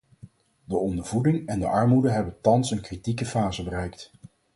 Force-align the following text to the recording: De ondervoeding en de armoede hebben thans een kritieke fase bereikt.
De 0.65 0.77
ondervoeding 0.77 1.47
en 1.47 1.59
de 1.59 1.67
armoede 1.67 2.09
hebben 2.11 2.41
thans 2.41 2.71
een 2.71 2.81
kritieke 2.81 3.25
fase 3.25 3.63
bereikt. 3.63 4.11